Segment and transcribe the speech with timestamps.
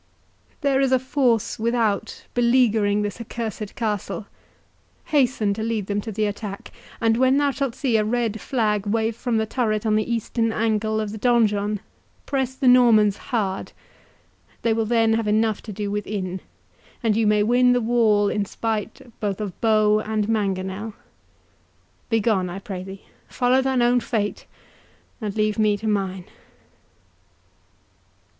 [0.61, 6.71] There is a force without beleaguering this accursed castle—hasten to lead them to the attack,
[6.99, 10.51] and when thou shalt see a red flag wave from the turret on the eastern
[10.51, 11.81] angle of the donjon,
[12.25, 16.41] press the Normans hard—they will then have enough to do within,
[17.03, 22.81] and you may win the wall in spite both of bow and mangonel.—Begone, I pray
[22.81, 24.47] thee—follow thine own fate,
[25.21, 26.25] and leave me to mine."